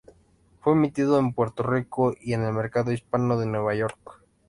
Fue 0.61 0.73
emitido 0.73 1.19
en 1.19 1.31
Puerto 1.31 1.61
Rico 1.61 2.15
y 2.19 2.33
en 2.33 2.41
el 2.43 2.53
mercado 2.53 2.91
hispano 2.91 3.37
de 3.37 3.45
Nueva 3.45 3.75
York. 3.75 4.23